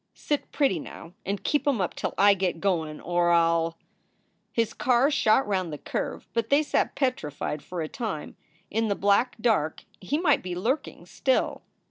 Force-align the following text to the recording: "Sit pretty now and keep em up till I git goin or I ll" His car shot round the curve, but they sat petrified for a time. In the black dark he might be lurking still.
"Sit 0.15 0.51
pretty 0.51 0.79
now 0.79 1.13
and 1.27 1.43
keep 1.43 1.67
em 1.67 1.79
up 1.79 1.93
till 1.93 2.15
I 2.17 2.33
git 2.33 2.59
goin 2.59 2.99
or 2.99 3.29
I 3.29 3.47
ll" 3.51 3.77
His 4.51 4.73
car 4.73 5.11
shot 5.11 5.47
round 5.47 5.71
the 5.71 5.77
curve, 5.77 6.27
but 6.33 6.49
they 6.49 6.63
sat 6.63 6.95
petrified 6.95 7.61
for 7.61 7.81
a 7.83 7.87
time. 7.87 8.35
In 8.71 8.87
the 8.87 8.95
black 8.95 9.35
dark 9.39 9.85
he 9.99 10.17
might 10.17 10.41
be 10.41 10.55
lurking 10.55 11.05
still. 11.05 11.61